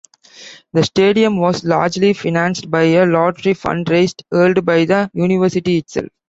[0.73, 6.09] The stadium was largely financed by a lottery fund-raiser held by the university itself.